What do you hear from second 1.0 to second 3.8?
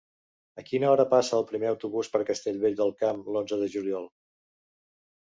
passa el primer autobús per Castellvell del Camp l'onze de